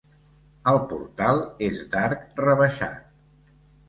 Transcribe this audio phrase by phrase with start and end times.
[0.69, 3.05] El portal és d'arc rebaixat.